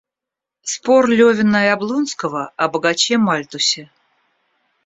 Спор 0.63 1.07
Левина 1.07 1.65
и 1.65 1.67
Облонского 1.67 2.51
о 2.57 2.67
богаче 2.69 3.19
Мальтусе. 3.19 3.91